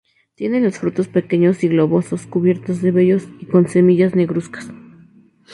[0.33, 4.71] Tiene los frutos pequeños y globosos, cubiertos de vellos y con semillas negruzcas.